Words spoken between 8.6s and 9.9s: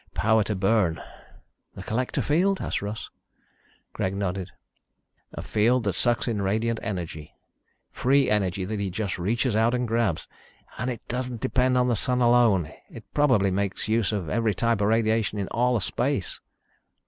that he just reaches out and